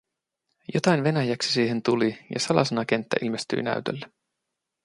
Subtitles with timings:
[0.73, 4.11] Jotain venäjäksi siihen tuli ja salasanakenttä ilmestyi näytölle.